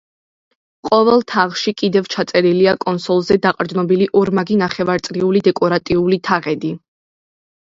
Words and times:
ყოველ 0.87 1.19
თაღში 1.33 1.73
კიდევ 1.81 2.09
ჩაწერილია 2.13 2.73
კონსოლზე 2.85 3.37
დაყრდნობილი 3.43 4.09
ორმაგი 4.23 4.59
ნახევარწრიული 4.63 5.43
დეკორატიული 5.49 6.21
თაღედი. 6.31 6.75